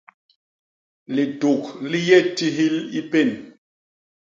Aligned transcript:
Lituk 1.15 1.63
li 1.89 1.99
yé 2.07 2.19
tihil 2.37 2.75
i 2.99 3.01
pén. 3.11 3.29